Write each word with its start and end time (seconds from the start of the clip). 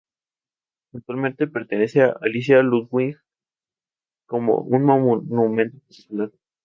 Actualmente 0.95 1.45
perteneciente 1.45 2.09
a 2.11 2.17
Alicia 2.21 2.63
Ludwig 2.63 3.19
como 4.25 4.55
un 4.57 4.83
monumento 4.83 5.77
particular. 5.77 6.31